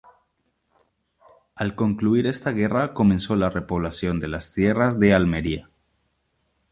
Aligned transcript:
Al 1.55 1.75
concluir 1.75 2.25
esta 2.25 2.53
guerra, 2.53 2.95
comenzó 2.95 3.35
la 3.35 3.51
repoblación 3.51 4.19
de 4.19 4.29
las 4.29 4.51
tierras 4.51 4.99
de 4.99 5.13
Almería. 5.13 5.69